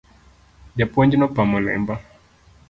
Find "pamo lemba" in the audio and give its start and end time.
1.35-1.99